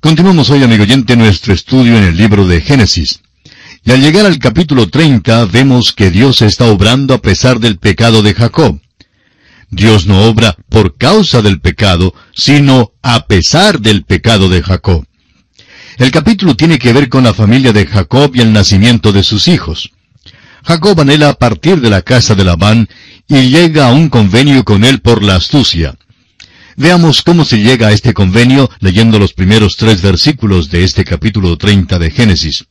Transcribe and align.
Continuamos 0.00 0.48
hoy, 0.50 0.62
amigo 0.62 0.84
oyente, 0.84 1.16
nuestro 1.16 1.52
estudio 1.52 1.98
en 1.98 2.04
el 2.04 2.16
libro 2.16 2.46
de 2.46 2.60
Génesis. 2.60 3.20
Y 3.84 3.90
al 3.90 4.00
llegar 4.00 4.26
al 4.26 4.38
capítulo 4.38 4.88
30 4.88 5.46
vemos 5.46 5.92
que 5.92 6.12
Dios 6.12 6.40
está 6.40 6.66
obrando 6.66 7.14
a 7.14 7.18
pesar 7.18 7.58
del 7.58 7.78
pecado 7.78 8.22
de 8.22 8.32
Jacob. 8.32 8.80
Dios 9.70 10.06
no 10.06 10.22
obra 10.26 10.54
por 10.68 10.96
causa 10.96 11.42
del 11.42 11.60
pecado, 11.60 12.14
sino 12.32 12.92
a 13.02 13.26
pesar 13.26 13.80
del 13.80 14.04
pecado 14.04 14.48
de 14.48 14.62
Jacob. 14.62 15.04
El 15.96 16.12
capítulo 16.12 16.54
tiene 16.54 16.78
que 16.78 16.92
ver 16.92 17.08
con 17.08 17.24
la 17.24 17.34
familia 17.34 17.72
de 17.72 17.84
Jacob 17.84 18.30
y 18.34 18.40
el 18.40 18.52
nacimiento 18.52 19.10
de 19.10 19.24
sus 19.24 19.48
hijos. 19.48 19.90
Jacob 20.62 21.00
anhela 21.00 21.34
partir 21.34 21.80
de 21.80 21.90
la 21.90 22.02
casa 22.02 22.36
de 22.36 22.44
Labán 22.44 22.88
y 23.26 23.48
llega 23.48 23.88
a 23.88 23.92
un 23.92 24.10
convenio 24.10 24.62
con 24.64 24.84
él 24.84 25.00
por 25.00 25.24
la 25.24 25.34
astucia. 25.34 25.97
Veamos 26.78 27.22
cómo 27.22 27.44
se 27.44 27.58
llega 27.58 27.88
a 27.88 27.92
este 27.92 28.14
convenio 28.14 28.70
leyendo 28.78 29.18
los 29.18 29.32
primeros 29.32 29.76
tres 29.76 30.00
versículos 30.00 30.70
de 30.70 30.84
este 30.84 31.04
capítulo 31.04 31.58
30 31.58 31.98
de 31.98 32.08
Génesis. 32.12 32.66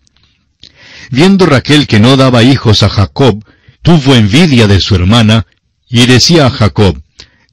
Viendo 1.11 1.45
Raquel 1.45 1.87
que 1.87 1.99
no 1.99 2.15
daba 2.15 2.41
hijos 2.41 2.83
a 2.83 2.89
Jacob, 2.89 3.43
tuvo 3.81 4.15
envidia 4.15 4.65
de 4.65 4.79
su 4.79 4.95
hermana, 4.95 5.45
y 5.89 6.05
decía 6.05 6.45
a 6.45 6.49
Jacob, 6.49 7.01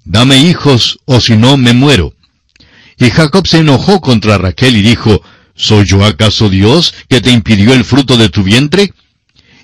Dame 0.05 0.39
hijos, 0.39 1.01
o 1.07 1.19
si 1.19 1.37
no 1.37 1.57
me 1.57 1.73
muero. 1.73 2.15
Y 2.99 3.11
Jacob 3.11 3.49
se 3.49 3.59
enojó 3.59 4.01
contra 4.01 4.39
Raquel 4.39 4.77
y 4.77 4.83
dijo, 4.83 5.23
¿Soy 5.57 5.85
yo 5.87 6.05
acaso 6.05 6.49
Dios 6.49 6.95
que 7.09 7.21
te 7.21 7.33
impidió 7.33 7.75
el 7.75 7.85
fruto 7.85 8.17
de 8.17 8.29
tu 8.29 8.45
vientre? 8.45 8.95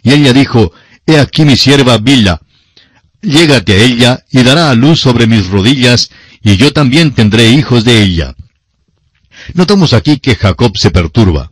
Y 0.03 0.11
ella 0.11 0.33
dijo, 0.33 0.73
He 1.07 1.21
aquí 1.21 1.45
mi 1.45 1.57
sierva 1.57 1.99
Bila. 1.99 2.41
Llégate 3.23 3.75
a 3.75 3.77
ella 3.77 4.25
y 4.33 4.43
dará 4.43 4.71
a 4.71 4.75
luz 4.75 4.99
sobre 4.99 5.29
mis 5.29 5.47
rodillas, 5.47 6.11
y 6.43 6.57
yo 6.57 6.73
también 6.73 7.13
tendré 7.13 7.51
hijos 7.51 7.85
de 7.85 8.03
ella. 8.03 8.35
Notamos 9.55 9.93
aquí 9.93 10.19
que 10.19 10.37
Jacob 10.37 10.77
se 10.77 10.91
perturba. 10.91 11.51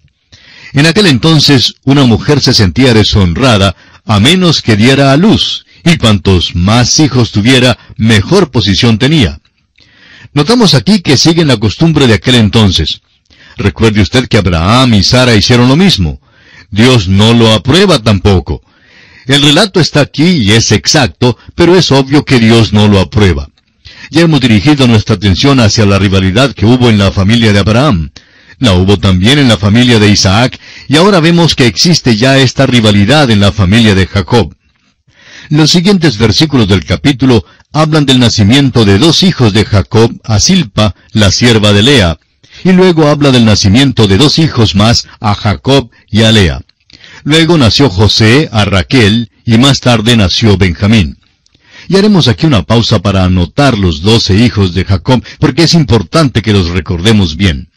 En 0.73 0.87
aquel 0.87 1.07
entonces 1.07 1.75
una 1.85 2.05
mujer 2.05 2.41
se 2.41 2.55
sentía 2.55 2.95
deshonrada 2.95 3.75
a 4.05 4.21
menos 4.21 4.63
que 4.63 4.77
diera 4.77 5.13
a 5.13 5.17
luz, 5.17 5.67
y 5.85 5.97
cuantos 5.97 6.55
más 6.55 6.99
hijos 6.99 7.31
tuviera, 7.31 7.79
mejor 7.97 8.51
posición 8.51 8.99
tenía. 8.99 9.41
Notamos 10.33 10.75
aquí 10.75 11.01
que 11.01 11.17
siguen 11.17 11.49
la 11.49 11.57
costumbre 11.57 12.07
de 12.07 12.15
aquel 12.15 12.37
entonces. 12.37 13.01
Recuerde 13.57 14.01
usted 14.01 14.29
que 14.29 14.39
Abraham 14.39 14.95
y 14.95 15.03
Sara 15.03 15.35
hicieron 15.35 15.69
lo 15.69 15.77
mismo. 15.77 16.21
Dios 16.71 17.09
no 17.09 17.33
lo 17.33 17.53
aprueba 17.53 17.99
tampoco. 17.99 18.63
El 19.27 19.43
relato 19.43 19.81
está 19.81 20.01
aquí 20.01 20.25
y 20.25 20.53
es 20.53 20.73
exacto, 20.73 21.37
pero 21.55 21.77
es 21.77 21.91
obvio 21.93 22.25
que 22.25 22.39
Dios 22.39 22.73
no 22.73 22.89
lo 22.89 23.01
aprueba. 23.01 23.49
Ya 24.11 24.23
hemos 24.23 24.41
dirigido 24.41 24.87
nuestra 24.87 25.17
atención 25.17 25.61
hacia 25.61 25.85
la 25.85 25.99
rivalidad 25.99 26.55
que 26.55 26.67
hubo 26.67 26.89
en 26.89 26.99
la 26.99 27.13
familia 27.13 27.53
de 27.53 27.59
Abraham. 27.59 28.11
La 28.59 28.73
hubo 28.73 28.99
también 28.99 29.39
en 29.39 29.49
la 29.49 29.57
familia 29.57 29.99
de 29.99 30.11
Isaac, 30.11 30.59
y 30.89 30.97
ahora 30.97 31.21
vemos 31.21 31.55
que 31.55 31.67
existe 31.67 32.17
ya 32.17 32.39
esta 32.39 32.67
rivalidad 32.67 33.31
en 33.31 33.41
la 33.41 33.53
familia 33.53 33.95
de 33.95 34.07
Jacob. 34.07 34.55
Los 35.51 35.71
siguientes 35.71 36.19
versículos 36.19 36.67
del 36.67 36.85
capítulo 36.85 37.45
hablan 37.73 38.07
del 38.07 38.19
nacimiento 38.19 38.85
de 38.85 38.99
dos 38.99 39.23
hijos 39.23 39.53
de 39.53 39.65
Jacob 39.65 40.11
a 40.25 40.41
Silpa, 40.41 40.95
la 41.13 41.31
sierva 41.31 41.73
de 41.73 41.83
Lea, 41.83 42.19
y 42.65 42.73
luego 42.73 43.09
habla 43.09 43.31
del 43.31 43.45
nacimiento 43.45 44.09
de 44.09 44.17
dos 44.17 44.39
hijos 44.39 44.75
más 44.75 45.07
a 45.21 45.35
Jacob 45.35 45.91
y 46.11 46.23
a 46.23 46.33
Lea. 46.33 46.61
Luego 47.25 47.59
nació 47.59 47.91
José 47.91 48.49
a 48.53 48.65
Raquel, 48.65 49.31
y 49.45 49.59
más 49.59 49.81
tarde 49.81 50.17
nació 50.17 50.57
Benjamín. 50.57 51.18
Y 51.89 51.97
haremos 51.97 52.29
aquí 52.29 52.45
una 52.45 52.65
pausa 52.65 53.01
para 53.01 53.25
anotar 53.25 53.79
los 53.79 54.03
doce 54.03 54.37
hijos 54.37 54.75
de 54.75 54.85
Jacob, 54.85 55.25
porque 55.41 55.63
es 55.63 55.73
importante 55.73 56.43
que 56.43 56.53
los 56.53 56.69
recordemos 56.69 57.37
bien. 57.37 57.71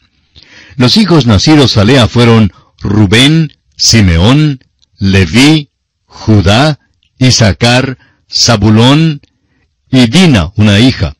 Los 0.76 0.98
hijos 0.98 1.24
nacidos 1.24 1.78
a 1.78 1.84
Lea 1.84 2.06
fueron 2.08 2.52
Rubén, 2.80 3.54
Simeón, 3.74 4.60
Leví, 4.98 5.70
Judá, 6.04 6.78
Isaacar, 7.18 7.96
Zabulón 8.30 9.22
y 9.90 10.06
Dina, 10.08 10.52
una 10.56 10.78
hija. 10.78 11.16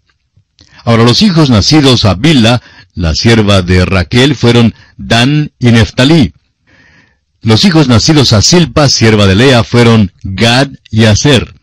Ahora 0.84 1.05
los 1.05 1.22
hijos 1.22 1.49
nacidos 1.49 2.05
a 2.05 2.15
Bila, 2.15 2.61
la 2.93 3.15
sierva 3.15 3.62
de 3.62 3.87
Raquel, 3.87 4.37
fueron 4.37 4.75
Dan 4.99 5.53
y 5.59 5.71
Neftalí. 5.71 6.34
Los 7.41 7.65
hijos 7.65 7.89
nacidos 7.89 8.34
a 8.34 8.43
Silpa, 8.43 8.91
sierva 8.91 9.27
de 9.27 9.34
Lea, 9.34 9.65
fueron 9.65 10.12
Gad 10.22 10.69
y 10.91 11.06
Aser 11.06 11.55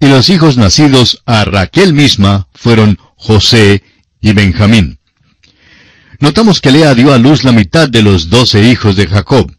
y 0.00 0.06
los 0.06 0.30
hijos 0.30 0.56
nacidos 0.56 1.22
a 1.26 1.44
Raquel 1.44 1.92
misma 1.92 2.48
fueron 2.54 2.98
José 3.16 3.82
y 4.20 4.32
Benjamín. 4.32 4.98
Notamos 6.20 6.60
que 6.60 6.70
Lea 6.70 6.94
dio 6.94 7.12
a 7.12 7.18
luz 7.18 7.44
la 7.44 7.52
mitad 7.52 7.88
de 7.88 8.02
los 8.02 8.28
doce 8.28 8.68
hijos 8.68 8.96
de 8.96 9.06
Jacob. 9.06 9.52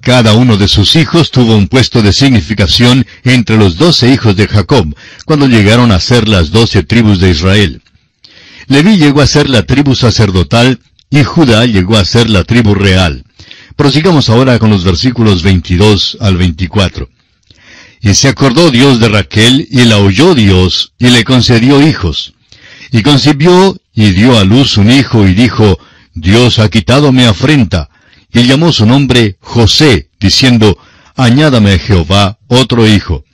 Cada 0.00 0.34
uno 0.34 0.58
de 0.58 0.68
sus 0.68 0.96
hijos 0.96 1.30
tuvo 1.30 1.56
un 1.56 1.66
puesto 1.66 2.02
de 2.02 2.12
significación 2.12 3.06
entre 3.24 3.56
los 3.56 3.78
doce 3.78 4.12
hijos 4.12 4.36
de 4.36 4.46
Jacob, 4.46 4.94
cuando 5.24 5.48
llegaron 5.48 5.92
a 5.92 6.00
ser 6.00 6.28
las 6.28 6.50
doce 6.50 6.82
tribus 6.82 7.20
de 7.20 7.30
Israel. 7.30 7.80
Leví 8.66 8.98
llegó 8.98 9.22
a 9.22 9.26
ser 9.26 9.48
la 9.48 9.62
tribu 9.62 9.94
sacerdotal 9.94 10.78
y 11.08 11.22
Judá 11.22 11.64
llegó 11.64 11.96
a 11.96 12.04
ser 12.04 12.28
la 12.28 12.44
tribu 12.44 12.74
real. 12.74 13.24
Prosigamos 13.76 14.28
ahora 14.28 14.58
con 14.58 14.70
los 14.70 14.84
versículos 14.84 15.42
22 15.42 16.18
al 16.20 16.36
24. 16.36 17.08
Y 18.04 18.12
se 18.12 18.28
acordó 18.28 18.70
Dios 18.70 19.00
de 19.00 19.08
Raquel, 19.08 19.66
y 19.70 19.82
la 19.86 19.96
oyó 19.96 20.34
Dios, 20.34 20.92
y 20.98 21.08
le 21.08 21.24
concedió 21.24 21.80
hijos. 21.80 22.34
Y 22.92 23.02
concibió, 23.02 23.80
y 23.94 24.10
dio 24.10 24.38
a 24.38 24.44
luz 24.44 24.76
un 24.76 24.90
hijo, 24.90 25.26
y 25.26 25.32
dijo, 25.32 25.78
Dios 26.12 26.58
ha 26.58 26.68
quitado 26.68 27.12
mi 27.12 27.24
afrenta. 27.24 27.88
Y 28.30 28.42
llamó 28.42 28.72
su 28.72 28.84
nombre 28.84 29.38
José, 29.40 30.10
diciendo, 30.20 30.76
Añádame 31.16 31.78
Jehová 31.78 32.38
otro 32.46 32.86
hijo. 32.86 33.24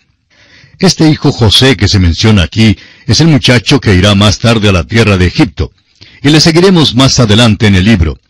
Este 0.79 1.11
hijo 1.11 1.33
José 1.33 1.77
que 1.77 1.89
se 1.89 1.99
menciona 1.99 2.45
aquí 2.45 2.77
es 3.09 3.21
el 3.21 3.27
muchacho 3.27 3.81
que 3.81 3.97
irá 3.97 4.15
más 4.15 4.39
tarde 4.39 4.69
a 4.69 4.73
la 4.73 4.85
tierra 4.85 5.17
de 5.19 5.27
Egipto. 5.27 5.73
Y 6.23 6.29
le 6.29 6.39
seguiremos 6.39 6.95
más 6.95 7.19
adelante 7.19 7.67
en 7.67 7.75
el 7.75 7.85
libro. 7.85 8.21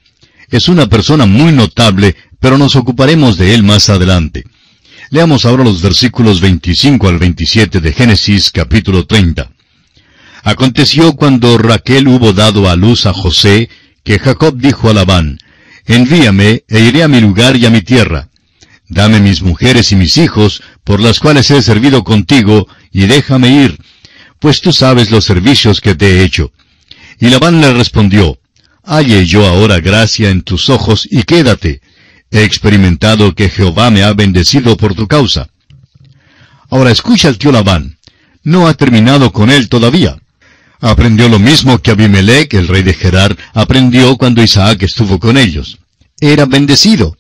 Es 0.49 0.69
una 0.69 0.87
persona 0.89 1.27
muy 1.27 1.53
notable, 1.53 2.17
pero 2.41 2.57
nos 2.57 2.77
ocuparemos 2.77 3.37
de 3.37 3.53
él 3.53 3.63
más 3.63 3.91
adelante. 3.91 4.45
Leamos 5.13 5.45
ahora 5.45 5.65
los 5.65 5.83
versículos 5.83 6.41
25 6.41 7.09
al 7.09 7.19
27 7.19 7.81
de 7.81 7.93
Génesis 7.93 8.53
capítulo 8.53 9.07
30. 9.07 9.51
Aconteció 10.45 11.15
cuando 11.15 11.59
Raquel 11.59 12.07
hubo 12.07 12.33
dado 12.33 12.71
a 12.71 12.77
luz 12.77 13.07
a 13.07 13.13
José, 13.13 13.69
que 14.05 14.21
Jacob 14.21 14.57
dijo 14.57 14.89
a 14.89 14.95
Labán, 14.95 15.41
Envíame 15.85 16.63
e 16.69 16.81
iré 16.81 17.03
a 17.03 17.09
mi 17.09 17.21
lugar 17.21 17.57
y 17.57 17.67
a 17.67 17.71
mi 17.71 17.83
tierra. 17.83 18.29
Dame 18.89 19.19
mis 19.19 19.43
mujeres 19.43 19.91
y 19.91 19.97
mis 19.97 20.17
hijos, 20.17 20.63
por 20.85 21.01
las 21.01 21.19
cuales 21.19 21.51
he 21.51 21.61
servido 21.61 22.05
contigo, 22.05 22.69
y 22.93 23.07
déjame 23.07 23.65
ir, 23.65 23.79
pues 24.39 24.61
tú 24.61 24.73
sabes 24.73 25.11
los 25.11 25.25
servicios 25.25 25.81
que 25.81 25.97
te 25.97 26.07
he 26.07 26.23
hecho. 26.23 26.53
Y 27.19 27.31
Labán 27.31 27.61
le 27.61 27.73
respondió, 27.73 28.39
Halle 28.85 29.27
yo 29.27 29.45
ahora 29.45 29.81
gracia 29.81 30.31
en 30.31 30.43
tus 30.43 30.69
ojos 30.69 31.09
y 31.11 31.25
quédate, 31.25 31.81
He 32.31 32.45
experimentado 32.45 33.35
que 33.35 33.49
Jehová 33.49 33.91
me 33.91 34.03
ha 34.05 34.13
bendecido 34.13 34.77
por 34.77 34.95
tu 34.95 35.09
causa. 35.09 35.49
Ahora 36.69 36.93
escucha 36.93 37.29
al 37.29 37.39
tío 37.39 37.51
Labán. 37.51 37.99
No 38.45 38.69
ha 38.69 38.75
terminado 38.75 39.33
con 39.33 39.51
él 39.51 39.69
todavía. 39.69 40.17
Aprendió 40.81 41.29
lo 41.29 41.39
mismo 41.39 41.79
que 41.79 41.91
Abimelech, 41.91 42.55
el 42.55 42.69
rey 42.69 42.83
de 42.83 42.95
Gerar, 42.95 43.37
aprendió 43.53 44.17
cuando 44.17 44.43
Isaac 44.43 44.83
estuvo 44.83 45.19
con 45.19 45.37
ellos. 45.37 45.79
Era 46.21 46.47
bendecido. 46.47 47.17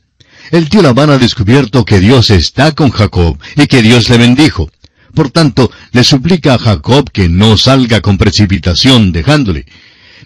El 0.50 0.68
tío 0.68 0.82
Labán 0.82 1.10
ha 1.10 1.18
descubierto 1.18 1.84
que 1.84 2.00
Dios 2.00 2.30
está 2.30 2.72
con 2.72 2.90
Jacob 2.90 3.38
y 3.56 3.66
que 3.66 3.82
Dios 3.82 4.08
le 4.08 4.18
bendijo. 4.18 4.70
Por 5.14 5.30
tanto, 5.30 5.70
le 5.92 6.04
suplica 6.04 6.54
a 6.54 6.58
Jacob 6.58 7.10
que 7.10 7.28
no 7.28 7.56
salga 7.58 8.00
con 8.00 8.16
precipitación 8.16 9.12
dejándole. 9.12 9.66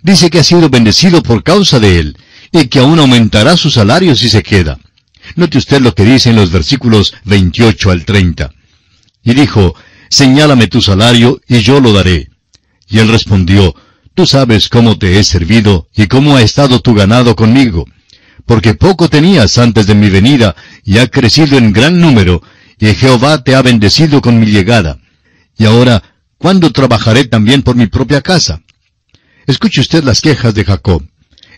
Dice 0.03 0.29
que 0.29 0.39
ha 0.39 0.45
sido 0.45 0.69
bendecido 0.69 1.23
por 1.23 1.43
causa 1.43 1.81
de 1.81 1.99
él, 1.99 2.17
y 2.55 2.69
que 2.69 2.79
aún 2.79 3.01
aumentará 3.01 3.57
su 3.57 3.69
salario 3.69 4.15
si 4.15 4.29
se 4.29 4.45
queda. 4.45 4.79
Note 5.35 5.59
usted 5.59 5.81
lo 5.81 5.93
que 5.93 6.05
dice 6.05 6.31
en 6.31 6.37
los 6.37 6.53
versículos 6.53 7.13
28 7.25 7.91
al 7.91 8.05
30. 8.05 8.53
Y 9.25 9.35
dijo, 9.35 9.75
Señálame 10.09 10.69
tu 10.69 10.81
salario 10.81 11.41
y 11.49 11.59
yo 11.63 11.81
lo 11.81 11.93
daré. 11.93 12.29
Y 12.89 13.01
él 13.01 13.09
respondió, 13.09 13.75
Tú 14.15 14.25
sabes 14.25 14.69
cómo 14.69 14.97
te 14.97 15.19
he 15.19 15.25
servido 15.25 15.89
y 15.97 16.07
cómo 16.07 16.37
ha 16.37 16.43
estado 16.43 16.79
tu 16.79 16.95
ganado 16.95 17.35
conmigo, 17.35 17.87
porque 18.47 18.75
poco 18.75 19.09
tenías 19.09 19.59
antes 19.59 19.89
de 19.89 19.97
mi 19.97 20.09
venida 20.09 20.55
y 20.85 20.99
ha 20.99 21.09
crecido 21.09 21.59
en 21.59 21.73
gran 21.73 22.01
número, 22.01 22.41
y 22.79 22.95
Jehová 22.95 23.43
te 23.43 23.57
ha 23.57 23.63
bendecido 23.63 24.23
con 24.23 24.39
mi 24.39 24.47
llegada. 24.47 25.01
Y 25.59 25.65
ahora, 25.65 26.05
¿cuándo 26.39 26.71
trabajaré 26.71 27.25
también 27.25 27.65
por 27.65 27.75
mi 27.75 27.89
propia 27.89 28.21
casa? 28.21 28.63
Escuche 29.49 29.81
usted 29.81 30.05
las 30.05 30.21
quejas 30.21 30.55
de 30.55 30.65
Jacob. 30.65 31.03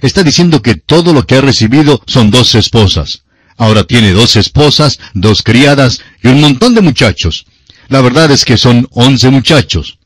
Está 0.00 0.22
diciendo 0.22 0.62
que 0.62 0.75
todo 0.75 1.12
lo 1.12 1.26
que 1.26 1.37
ha 1.37 1.40
recibido 1.40 2.02
son 2.06 2.31
dos 2.31 2.54
esposas. 2.54 3.22
Ahora 3.56 3.84
tiene 3.84 4.12
dos 4.12 4.37
esposas, 4.37 4.98
dos 5.14 5.43
criadas 5.43 6.00
y 6.22 6.28
un 6.28 6.40
montón 6.40 6.75
de 6.75 6.82
muchachos. 6.82 7.46
La 7.88 8.00
verdad 8.00 8.31
es 8.31 8.44
que 8.44 8.58
son 8.58 8.87
once 8.90 9.31
muchachos. 9.31 9.98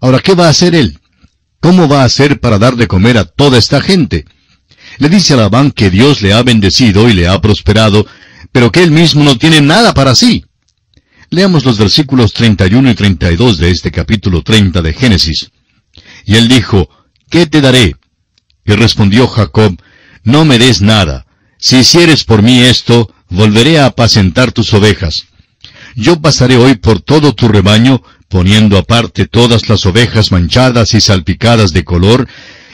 Ahora, 0.00 0.20
¿qué 0.20 0.34
va 0.34 0.46
a 0.46 0.50
hacer 0.50 0.74
él? 0.74 0.98
¿Cómo 1.60 1.88
va 1.88 2.02
a 2.02 2.04
hacer 2.04 2.40
para 2.40 2.58
dar 2.58 2.76
de 2.76 2.86
comer 2.86 3.16
a 3.16 3.24
toda 3.24 3.56
esta 3.56 3.80
gente? 3.80 4.26
Le 4.98 5.08
dice 5.08 5.34
a 5.34 5.36
Labán 5.36 5.70
que 5.70 5.90
Dios 5.90 6.20
le 6.20 6.34
ha 6.34 6.42
bendecido 6.42 7.08
y 7.08 7.14
le 7.14 7.26
ha 7.26 7.40
prosperado, 7.40 8.06
pero 8.52 8.70
que 8.70 8.82
él 8.82 8.90
mismo 8.90 9.24
no 9.24 9.38
tiene 9.38 9.62
nada 9.62 9.94
para 9.94 10.14
sí. 10.14 10.44
Leamos 11.30 11.64
los 11.64 11.78
versículos 11.78 12.32
31 12.32 12.90
y 12.90 12.94
32 12.94 13.58
de 13.58 13.70
este 13.70 13.90
capítulo 13.90 14.42
30 14.42 14.82
de 14.82 14.92
Génesis. 14.92 15.50
Y 16.26 16.36
él 16.36 16.48
dijo, 16.48 16.88
¿qué 17.30 17.46
te 17.46 17.60
daré? 17.60 17.96
Y 18.64 18.72
respondió 18.72 19.26
Jacob, 19.28 19.76
no 20.22 20.44
me 20.44 20.58
des 20.58 20.80
nada. 20.80 21.26
Si 21.58 21.78
hicieres 21.78 22.24
por 22.24 22.42
mí 22.42 22.60
esto, 22.60 23.12
volveré 23.28 23.78
a 23.78 23.86
apacentar 23.86 24.52
tus 24.52 24.72
ovejas. 24.72 25.26
Yo 25.94 26.20
pasaré 26.20 26.56
hoy 26.56 26.74
por 26.74 27.00
todo 27.00 27.34
tu 27.34 27.48
rebaño, 27.48 28.02
poniendo 28.28 28.78
aparte 28.78 29.26
todas 29.26 29.68
las 29.68 29.86
ovejas 29.86 30.32
manchadas 30.32 30.94
y 30.94 31.00
salpicadas 31.00 31.72
de 31.72 31.84
color, 31.84 32.26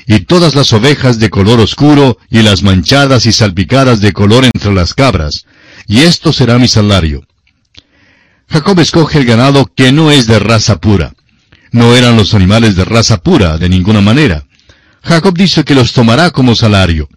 y 0.06 0.20
todas 0.20 0.54
las 0.54 0.72
ovejas 0.72 1.18
de 1.18 1.28
color 1.28 1.60
oscuro, 1.60 2.18
y 2.30 2.42
las 2.42 2.62
manchadas 2.62 3.26
y 3.26 3.32
salpicadas 3.32 4.00
de 4.00 4.12
color 4.12 4.44
entre 4.44 4.72
las 4.72 4.94
cabras, 4.94 5.44
y 5.86 6.00
esto 6.00 6.32
será 6.32 6.58
mi 6.58 6.68
salario. 6.68 7.26
Jacob 8.48 8.80
escoge 8.80 9.18
el 9.18 9.26
ganado 9.26 9.70
que 9.76 9.92
no 9.92 10.10
es 10.10 10.26
de 10.26 10.38
raza 10.38 10.80
pura. 10.80 11.14
No 11.72 11.94
eran 11.94 12.16
los 12.16 12.34
animales 12.34 12.74
de 12.74 12.84
raza 12.84 13.18
pura, 13.18 13.58
de 13.58 13.68
ninguna 13.68 14.00
manera. 14.00 14.46
Jacob 15.02 15.36
dice 15.36 15.64
que 15.64 15.74
los 15.74 15.92
tomará 15.92 16.30
como 16.30 16.54
salario. 16.54 17.08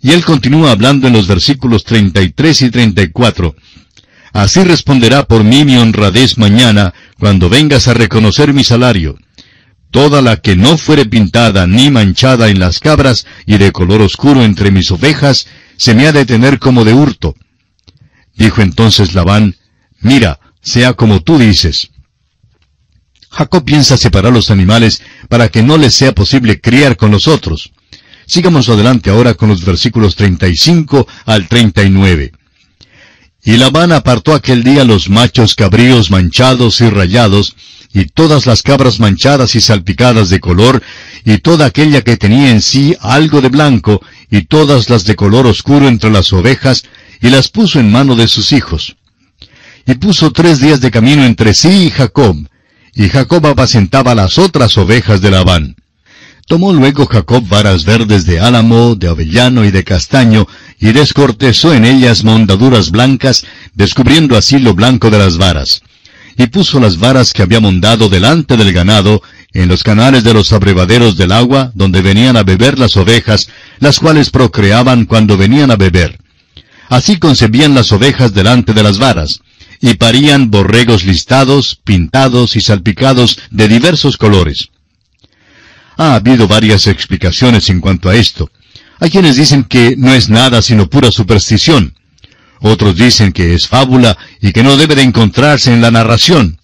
Y 0.00 0.12
él 0.12 0.24
continúa 0.24 0.72
hablando 0.72 1.06
en 1.06 1.12
los 1.12 1.26
versículos 1.26 1.84
33 1.84 2.62
y 2.62 2.70
34. 2.70 3.54
Así 4.32 4.62
responderá 4.64 5.24
por 5.24 5.44
mí 5.44 5.64
mi 5.64 5.76
honradez 5.76 6.38
mañana, 6.38 6.94
cuando 7.18 7.48
vengas 7.48 7.88
a 7.88 7.94
reconocer 7.94 8.52
mi 8.54 8.64
salario. 8.64 9.18
Toda 9.90 10.22
la 10.22 10.36
que 10.36 10.54
no 10.54 10.78
fuere 10.78 11.04
pintada 11.04 11.66
ni 11.66 11.90
manchada 11.90 12.48
en 12.48 12.60
las 12.60 12.78
cabras 12.78 13.26
y 13.44 13.58
de 13.58 13.72
color 13.72 14.00
oscuro 14.02 14.44
entre 14.44 14.70
mis 14.70 14.90
ovejas, 14.90 15.46
se 15.76 15.94
me 15.94 16.06
ha 16.06 16.12
de 16.12 16.24
tener 16.24 16.58
como 16.58 16.84
de 16.84 16.94
hurto. 16.94 17.34
Dijo 18.36 18.62
entonces 18.62 19.14
Labán, 19.14 19.56
Mira, 20.00 20.38
sea 20.62 20.94
como 20.94 21.20
tú 21.22 21.38
dices. 21.38 21.89
Jacob 23.30 23.64
piensa 23.64 23.96
separar 23.96 24.32
los 24.32 24.50
animales 24.50 25.02
para 25.28 25.48
que 25.48 25.62
no 25.62 25.78
les 25.78 25.94
sea 25.94 26.12
posible 26.12 26.60
criar 26.60 26.96
con 26.96 27.10
los 27.10 27.28
otros. 27.28 27.72
Sigamos 28.26 28.68
adelante 28.68 29.10
ahora 29.10 29.34
con 29.34 29.48
los 29.48 29.64
versículos 29.64 30.16
35 30.16 31.06
al 31.26 31.48
39. 31.48 32.32
Y 33.42 33.56
Labán 33.56 33.92
apartó 33.92 34.34
aquel 34.34 34.62
día 34.62 34.84
los 34.84 35.08
machos 35.08 35.54
cabríos 35.54 36.10
manchados 36.10 36.80
y 36.80 36.90
rayados, 36.90 37.56
y 37.92 38.04
todas 38.04 38.46
las 38.46 38.62
cabras 38.62 39.00
manchadas 39.00 39.54
y 39.54 39.60
salpicadas 39.60 40.28
de 40.28 40.40
color, 40.40 40.82
y 41.24 41.38
toda 41.38 41.66
aquella 41.66 42.02
que 42.02 42.16
tenía 42.16 42.50
en 42.50 42.60
sí 42.60 42.94
algo 43.00 43.40
de 43.40 43.48
blanco, 43.48 44.02
y 44.30 44.42
todas 44.42 44.90
las 44.90 45.04
de 45.04 45.16
color 45.16 45.46
oscuro 45.46 45.88
entre 45.88 46.10
las 46.10 46.32
ovejas, 46.32 46.84
y 47.22 47.30
las 47.30 47.48
puso 47.48 47.80
en 47.80 47.90
mano 47.90 48.14
de 48.14 48.28
sus 48.28 48.52
hijos. 48.52 48.96
Y 49.86 49.94
puso 49.94 50.30
tres 50.32 50.60
días 50.60 50.80
de 50.80 50.90
camino 50.90 51.24
entre 51.24 51.54
sí 51.54 51.86
y 51.86 51.90
Jacob, 51.90 52.36
y 52.94 53.08
Jacob 53.08 53.46
apacentaba 53.46 54.14
las 54.14 54.38
otras 54.38 54.76
ovejas 54.78 55.20
de 55.20 55.30
Labán. 55.30 55.76
Tomó 56.46 56.72
luego 56.72 57.06
Jacob 57.06 57.46
varas 57.46 57.84
verdes 57.84 58.26
de 58.26 58.40
álamo, 58.40 58.96
de 58.96 59.08
avellano 59.08 59.64
y 59.64 59.70
de 59.70 59.84
castaño, 59.84 60.48
y 60.80 60.92
descortezó 60.92 61.72
en 61.72 61.84
ellas 61.84 62.24
mondaduras 62.24 62.90
blancas, 62.90 63.46
descubriendo 63.74 64.36
así 64.36 64.58
lo 64.58 64.74
blanco 64.74 65.10
de 65.10 65.18
las 65.18 65.38
varas. 65.38 65.82
Y 66.36 66.46
puso 66.48 66.80
las 66.80 66.98
varas 66.98 67.32
que 67.32 67.42
había 67.42 67.60
mondado 67.60 68.08
delante 68.08 68.56
del 68.56 68.72
ganado, 68.72 69.22
en 69.52 69.68
los 69.68 69.84
canales 69.84 70.24
de 70.24 70.34
los 70.34 70.52
abrevaderos 70.52 71.16
del 71.16 71.32
agua, 71.32 71.70
donde 71.74 72.02
venían 72.02 72.36
a 72.36 72.42
beber 72.42 72.78
las 72.78 72.96
ovejas, 72.96 73.48
las 73.78 74.00
cuales 74.00 74.30
procreaban 74.30 75.04
cuando 75.04 75.36
venían 75.36 75.70
a 75.70 75.76
beber. 75.76 76.18
Así 76.88 77.18
concebían 77.18 77.74
las 77.74 77.92
ovejas 77.92 78.34
delante 78.34 78.72
de 78.72 78.82
las 78.82 78.98
varas, 78.98 79.40
y 79.80 79.94
parían 79.94 80.50
borregos 80.50 81.04
listados, 81.04 81.76
pintados 81.82 82.56
y 82.56 82.60
salpicados 82.60 83.38
de 83.50 83.68
diversos 83.68 84.16
colores. 84.16 84.68
Ha 85.96 86.14
habido 86.14 86.46
varias 86.48 86.86
explicaciones 86.86 87.68
en 87.70 87.80
cuanto 87.80 88.08
a 88.08 88.16
esto. 88.16 88.50
Hay 88.98 89.10
quienes 89.10 89.36
dicen 89.36 89.64
que 89.64 89.96
no 89.96 90.12
es 90.12 90.28
nada 90.28 90.60
sino 90.60 90.88
pura 90.88 91.10
superstición. 91.10 91.94
Otros 92.60 92.96
dicen 92.96 93.32
que 93.32 93.54
es 93.54 93.68
fábula 93.68 94.18
y 94.42 94.52
que 94.52 94.62
no 94.62 94.76
debe 94.76 94.94
de 94.94 95.02
encontrarse 95.02 95.72
en 95.72 95.80
la 95.80 95.90
narración. 95.90 96.60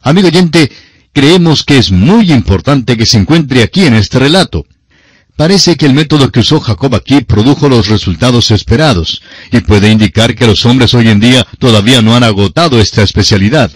Amigo 0.00 0.28
oyente, 0.28 0.72
creemos 1.12 1.64
que 1.64 1.76
es 1.76 1.90
muy 1.90 2.32
importante 2.32 2.96
que 2.96 3.04
se 3.04 3.18
encuentre 3.18 3.62
aquí 3.62 3.84
en 3.84 3.94
este 3.94 4.18
relato. 4.18 4.64
Parece 5.38 5.76
que 5.76 5.86
el 5.86 5.94
método 5.94 6.32
que 6.32 6.40
usó 6.40 6.58
Jacob 6.58 6.96
aquí 6.96 7.20
produjo 7.20 7.68
los 7.68 7.86
resultados 7.86 8.50
esperados, 8.50 9.22
y 9.52 9.60
puede 9.60 9.88
indicar 9.88 10.34
que 10.34 10.48
los 10.48 10.66
hombres 10.66 10.94
hoy 10.94 11.08
en 11.10 11.20
día 11.20 11.46
todavía 11.60 12.02
no 12.02 12.16
han 12.16 12.24
agotado 12.24 12.80
esta 12.80 13.02
especialidad. 13.04 13.70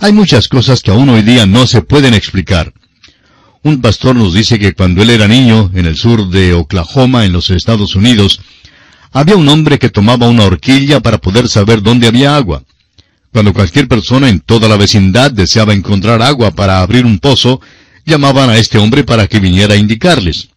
Hay 0.00 0.14
muchas 0.14 0.48
cosas 0.48 0.80
que 0.80 0.90
aún 0.90 1.10
hoy 1.10 1.20
día 1.20 1.44
no 1.44 1.66
se 1.66 1.82
pueden 1.82 2.14
explicar. 2.14 2.72
Un 3.62 3.82
pastor 3.82 4.16
nos 4.16 4.32
dice 4.32 4.58
que 4.58 4.72
cuando 4.72 5.02
él 5.02 5.10
era 5.10 5.28
niño, 5.28 5.70
en 5.74 5.84
el 5.84 5.94
sur 5.94 6.30
de 6.30 6.54
Oklahoma, 6.54 7.26
en 7.26 7.34
los 7.34 7.50
Estados 7.50 7.94
Unidos, 7.94 8.40
había 9.12 9.36
un 9.36 9.50
hombre 9.50 9.78
que 9.78 9.90
tomaba 9.90 10.26
una 10.26 10.44
horquilla 10.44 11.00
para 11.00 11.18
poder 11.18 11.50
saber 11.50 11.82
dónde 11.82 12.06
había 12.06 12.34
agua. 12.34 12.62
Cuando 13.30 13.52
cualquier 13.52 13.88
persona 13.88 14.30
en 14.30 14.40
toda 14.40 14.70
la 14.70 14.78
vecindad 14.78 15.32
deseaba 15.32 15.74
encontrar 15.74 16.22
agua 16.22 16.50
para 16.50 16.80
abrir 16.80 17.04
un 17.04 17.18
pozo, 17.18 17.60
llamaban 18.06 18.48
a 18.48 18.56
este 18.56 18.78
hombre 18.78 19.04
para 19.04 19.26
que 19.26 19.38
viniera 19.38 19.74
a 19.74 19.76
indicarles. 19.76 20.48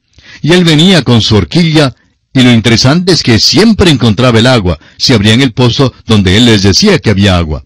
Y 0.41 0.53
él 0.53 0.63
venía 0.63 1.01
con 1.03 1.21
su 1.21 1.35
horquilla, 1.35 1.95
y 2.33 2.41
lo 2.41 2.51
interesante 2.51 3.11
es 3.11 3.23
que 3.23 3.39
siempre 3.39 3.91
encontraba 3.91 4.39
el 4.39 4.47
agua, 4.47 4.79
si 4.97 5.13
abrían 5.13 5.41
el 5.41 5.53
pozo 5.53 5.93
donde 6.05 6.37
él 6.37 6.45
les 6.45 6.63
decía 6.63 6.99
que 6.99 7.09
había 7.09 7.37
agua. 7.37 7.63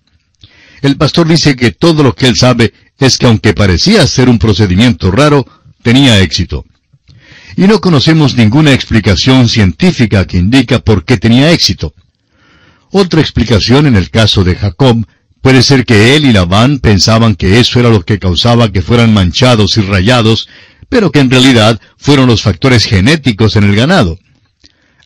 El 0.82 0.98
pastor 0.98 1.28
dice 1.28 1.56
que 1.56 1.72
todo 1.72 2.04
lo 2.04 2.14
que 2.14 2.28
él 2.28 2.36
sabe 2.36 2.74
es 3.00 3.18
que 3.18 3.26
aunque 3.26 3.54
parecía 3.54 4.06
ser 4.08 4.30
un 4.30 4.40
procedimiento 4.40 5.12
raro, 5.12 5.46
tenía 5.82 6.20
éxito. 6.22 6.66
Y 7.58 7.62
no 7.64 7.80
conocemos 7.80 8.36
ninguna 8.36 8.74
explicación 8.74 9.48
científica 9.48 10.26
que 10.26 10.38
indica 10.38 10.80
por 10.80 11.06
qué 11.06 11.18
tenía 11.18 11.52
éxito. 11.52 11.94
Otra 12.92 13.22
explicación 13.22 13.88
en 13.88 13.96
el 13.96 14.10
caso 14.10 14.44
de 14.44 14.56
Jacob 14.56 15.06
puede 15.42 15.62
ser 15.62 15.86
que 15.86 16.16
él 16.16 16.26
y 16.26 16.34
Labán 16.34 16.80
pensaban 16.80 17.36
que 17.36 17.60
eso 17.60 17.80
era 17.80 17.90
lo 17.90 18.04
que 18.04 18.20
causaba 18.20 18.72
que 18.72 18.82
fueran 18.82 19.14
manchados 19.14 19.78
y 19.78 19.82
rayados, 19.82 20.48
pero 20.90 21.12
que 21.12 21.20
en 21.20 21.30
realidad 21.30 21.80
fueron 21.98 22.28
los 22.28 22.42
factores 22.42 22.86
genéticos 22.86 23.56
en 23.56 23.64
el 23.64 23.76
ganado. 23.76 24.18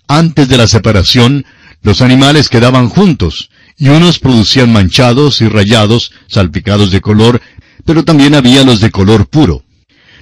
Antes 0.07 0.49
de 0.49 0.57
la 0.57 0.67
separación, 0.67 1.45
los 1.81 2.01
animales 2.01 2.49
quedaban 2.49 2.89
juntos, 2.89 3.49
y 3.77 3.87
unos 3.89 4.19
producían 4.19 4.73
manchados 4.73 5.41
y 5.41 5.47
rayados, 5.47 6.11
salpicados 6.27 6.91
de 6.91 6.99
color, 6.99 7.41
pero 7.85 8.03
también 8.03 8.35
había 8.35 8.63
los 8.63 8.81
de 8.81 8.91
color 8.91 9.27
puro. 9.27 9.63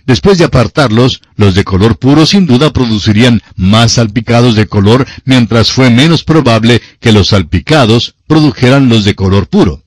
Después 0.05 0.37
de 0.37 0.45
apartarlos, 0.45 1.21
los 1.35 1.53
de 1.53 1.65
color 1.65 1.97
puro 1.97 2.25
sin 2.25 2.45
duda 2.45 2.71
producirían 2.71 3.41
más 3.55 3.93
salpicados 3.93 4.55
de 4.55 4.67
color, 4.67 5.05
mientras 5.25 5.71
fue 5.71 5.89
menos 5.89 6.23
probable 6.23 6.81
que 7.01 7.11
los 7.11 7.29
salpicados 7.29 8.15
produjeran 8.25 8.87
los 8.87 9.03
de 9.03 9.15
color 9.15 9.47
puro. 9.47 9.83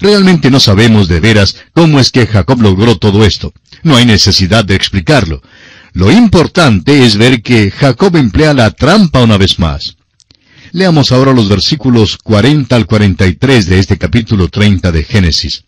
Realmente 0.00 0.50
no 0.50 0.60
sabemos 0.60 1.08
de 1.08 1.20
veras 1.20 1.56
cómo 1.74 2.00
es 2.00 2.10
que 2.10 2.26
Jacob 2.26 2.62
logró 2.62 2.96
todo 2.96 3.24
esto. 3.24 3.52
No 3.82 3.96
hay 3.96 4.06
necesidad 4.06 4.64
de 4.64 4.74
explicarlo. 4.74 5.42
Lo 5.92 6.10
importante 6.10 7.04
es 7.04 7.16
ver 7.16 7.42
que 7.42 7.70
Jacob 7.70 8.16
emplea 8.16 8.54
la 8.54 8.70
trampa 8.70 9.22
una 9.22 9.36
vez 9.36 9.58
más. 9.58 9.96
Leamos 10.72 11.10
ahora 11.10 11.32
los 11.32 11.48
versículos 11.48 12.16
40 12.16 12.76
al 12.76 12.86
43 12.86 13.66
de 13.66 13.78
este 13.78 13.98
capítulo 13.98 14.48
30 14.48 14.92
de 14.92 15.02
Génesis. 15.02 15.64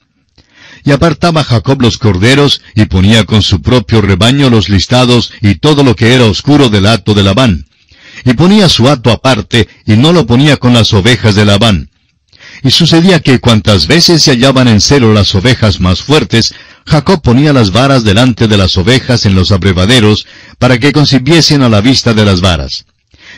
Y 0.85 0.93
apartaba 0.93 1.45
Jacob 1.45 1.83
los 1.83 1.99
corderos, 1.99 2.63
y 2.75 2.87
ponía 2.87 3.25
con 3.25 3.43
su 3.43 3.63
propio 3.63 4.01
rebaño 4.01 4.49
los 4.49 4.69
listados 4.69 5.33
y 5.41 5.57
todo 5.57 5.85
lo 5.85 5.95
que 5.95 6.15
era 6.15 6.25
oscuro 6.25 6.69
del 6.69 6.87
hato 6.87 7.15
de 7.15 7.23
Labán. 7.23 7.67
Y 8.25 8.35
ponía 8.35 8.69
su 8.69 8.89
hato 8.89 9.11
aparte, 9.11 9.69
y 9.87 9.97
no 9.97 10.13
lo 10.13 10.27
ponía 10.27 10.57
con 10.57 10.73
las 10.73 10.93
ovejas 10.93 11.35
de 11.35 11.45
Labán. 11.45 11.91
Y 12.65 12.71
sucedía 12.71 13.21
que 13.21 13.41
cuantas 13.41 13.87
veces 13.87 14.23
se 14.23 14.33
hallaban 14.33 14.69
en 14.69 14.81
celo 14.81 15.13
las 15.13 15.35
ovejas 15.35 15.81
más 15.81 16.01
fuertes, 16.03 16.55
Jacob 16.87 17.21
ponía 17.21 17.53
las 17.53 17.73
varas 17.73 18.05
delante 18.05 18.47
de 18.47 18.57
las 18.57 18.77
ovejas 18.77 19.27
en 19.27 19.35
los 19.35 19.51
abrevaderos, 19.51 20.27
para 20.59 20.79
que 20.79 20.93
concibiesen 20.93 21.63
a 21.63 21.69
la 21.69 21.81
vista 21.81 22.15
de 22.15 22.25
las 22.25 22.41
varas. 22.41 22.85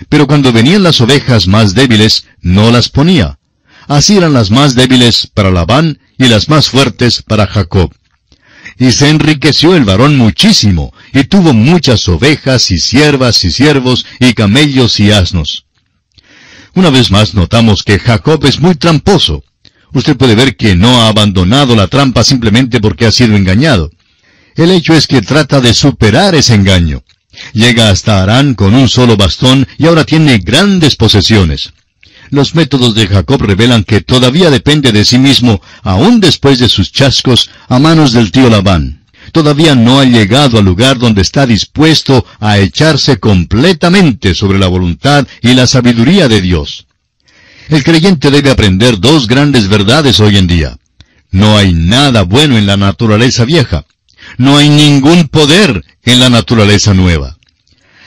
Pero 0.09 0.27
cuando 0.27 0.53
venían 0.53 0.83
las 0.83 1.01
ovejas 1.01 1.47
más 1.47 1.75
débiles, 1.75 2.27
no 2.43 2.71
las 2.71 2.89
ponía. 2.91 3.39
Así 3.87 4.17
eran 4.17 4.33
las 4.33 4.51
más 4.51 4.75
débiles 4.75 5.29
para 5.33 5.51
Labán 5.51 5.99
y 6.19 6.27
las 6.27 6.49
más 6.49 6.69
fuertes 6.69 7.23
para 7.23 7.47
Jacob. 7.47 7.95
Y 8.79 8.93
se 8.93 9.09
enriqueció 9.09 9.77
el 9.77 9.85
varón 9.85 10.17
muchísimo, 10.17 10.93
y 11.13 11.25
tuvo 11.25 11.53
muchas 11.55 12.09
ovejas 12.09 12.71
y 12.71 12.79
siervas 12.79 13.45
y 13.45 13.51
siervos 13.51 14.05
y 14.21 14.33
camellos 14.35 14.99
y 15.01 15.13
asnos. 15.13 15.65
Una 16.75 16.91
vez 16.91 17.11
más 17.11 17.35
notamos 17.35 17.83
que 17.85 17.99
Jacob 17.99 18.45
es 18.47 18.61
muy 18.61 18.75
tramposo. 18.75 19.45
Usted 19.93 20.17
puede 20.17 20.35
ver 20.35 20.57
que 20.57 20.75
no 20.75 21.03
ha 21.03 21.09
abandonado 21.09 21.77
la 21.77 21.87
trampa 21.87 22.25
simplemente 22.25 22.81
porque 22.81 23.07
ha 23.07 23.13
sido 23.13 23.37
engañado. 23.37 23.91
El 24.57 24.73
hecho 24.73 24.95
es 24.95 25.07
que 25.07 25.23
trata 25.23 25.61
de 25.61 25.73
superar 25.73 26.35
ese 26.35 26.55
engaño. 26.55 27.05
Llega 27.53 27.91
hasta 27.91 28.23
Arán 28.23 28.55
con 28.55 28.75
un 28.75 28.89
solo 28.89 29.17
bastón 29.17 29.67
y 29.79 29.87
ahora 29.87 30.05
tiene 30.05 30.39
grandes 30.39 30.97
posesiones. 30.97 31.73
Los 32.31 32.55
métodos 32.57 32.95
de 32.95 33.07
Jacob 33.07 33.43
revelan 33.43 33.85
que 33.85 34.01
todavía 34.01 34.51
depende 34.51 34.91
de 34.91 35.05
sí 35.05 35.19
mismo, 35.19 35.61
aún 35.83 36.21
después 36.21 36.59
de 36.59 36.69
sus 36.69 36.91
chascos, 36.91 37.51
a 37.69 37.79
manos 37.79 38.13
del 38.13 38.33
tío 38.33 38.51
Labán. 38.51 39.04
Todavía 39.35 39.75
no 39.75 39.99
ha 39.99 40.05
llegado 40.05 40.59
al 40.59 40.65
lugar 40.65 40.97
donde 40.97 41.21
está 41.21 41.45
dispuesto 41.45 42.25
a 42.39 42.59
echarse 42.59 43.19
completamente 43.19 44.33
sobre 44.33 44.61
la 44.61 44.69
voluntad 44.69 45.27
y 45.43 45.55
la 45.55 45.67
sabiduría 45.67 46.29
de 46.29 46.41
Dios. 46.41 46.87
El 47.69 47.83
creyente 47.83 48.31
debe 48.31 48.53
aprender 48.53 49.01
dos 49.01 49.27
grandes 49.27 49.67
verdades 49.67 50.21
hoy 50.21 50.37
en 50.37 50.47
día. 50.47 50.79
No 51.33 51.59
hay 51.59 51.73
nada 51.73 52.23
bueno 52.23 52.57
en 52.57 52.67
la 52.67 52.77
naturaleza 52.77 53.45
vieja. 53.45 53.85
No 54.39 54.57
hay 54.57 54.69
ningún 54.69 55.27
poder 55.27 55.85
en 56.05 56.21
la 56.21 56.31
naturaleza 56.31 56.95
nueva. 56.95 57.37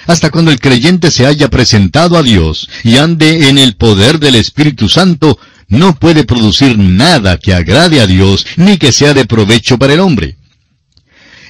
Hasta 0.06 0.30
cuando 0.30 0.52
el 0.52 0.62
creyente 0.62 1.12
se 1.12 1.26
haya 1.26 1.50
presentado 1.50 2.18
a 2.18 2.24
Dios 2.24 2.70
y 2.86 3.00
ande 3.00 3.50
en 3.50 3.58
el 3.58 3.76
poder 3.76 4.20
del 4.20 4.36
Espíritu 4.36 4.88
Santo, 4.88 5.38
no 5.68 5.94
puede 6.00 6.24
producir 6.24 6.80
nada 6.80 7.38
que 7.38 7.54
agrade 7.54 8.00
a 8.00 8.08
Dios 8.08 8.48
ni 8.56 8.78
que 8.78 8.94
sea 8.94 9.14
de 9.14 9.26
provecho 9.26 9.78
para 9.78 9.94
el 9.94 10.00
hombre. 10.00 10.37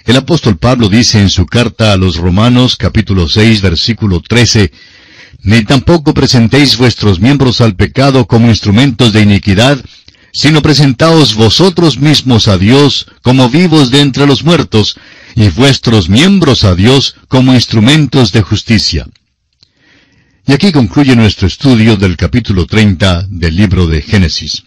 El 0.08 0.16
apóstol 0.16 0.56
Pablo 0.56 0.88
dice 0.88 1.20
en 1.20 1.30
su 1.30 1.46
carta 1.46 1.92
a 1.92 1.98
los 1.98 2.16
Romanos 2.16 2.78
capítulo 2.78 3.28
6 3.28 3.62
versículo 3.62 4.22
13, 4.22 4.72
Ni 5.42 5.66
tampoco 5.66 6.14
presentéis 6.14 6.78
vuestros 6.78 7.20
miembros 7.20 7.60
al 7.60 7.76
pecado 7.76 8.26
como 8.26 8.48
instrumentos 8.48 9.12
de 9.12 9.24
iniquidad, 9.24 9.84
sino 10.32 10.62
presentaos 10.62 11.36
vosotros 11.36 12.00
mismos 12.00 12.48
a 12.48 12.58
Dios 12.58 13.08
como 13.22 13.50
vivos 13.50 13.92
de 13.92 14.00
entre 14.00 14.26
los 14.26 14.46
muertos, 14.46 14.98
y 15.36 15.50
vuestros 15.50 16.08
miembros 16.08 16.64
a 16.64 16.74
Dios 16.74 17.16
como 17.28 17.54
instrumentos 17.54 18.32
de 18.32 18.44
justicia. 18.44 19.08
Y 20.48 20.54
aquí 20.54 20.72
concluye 20.72 21.18
nuestro 21.18 21.48
estudio 21.48 21.98
del 21.98 22.16
capítulo 22.16 22.66
30 22.66 23.28
del 23.30 23.58
libro 23.58 23.88
de 23.88 24.02
Génesis. 24.02 24.64